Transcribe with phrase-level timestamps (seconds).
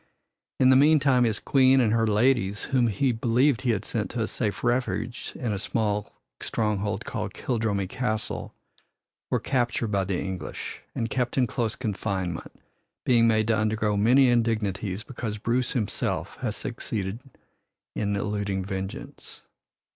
[0.59, 4.21] In the meantime his Queen and her ladies, whom he believed he had sent to
[4.21, 8.51] a safe refuge in a stronghold called Kildrummy Castle,
[9.29, 12.51] were captured by the English and kept in close confinement,
[13.05, 17.19] being made to undergo many indignities because Bruce himself had succeeded
[17.95, 19.43] in eluding vengeance.